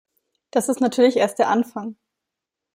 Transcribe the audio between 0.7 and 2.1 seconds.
natürlich erst der Anfang.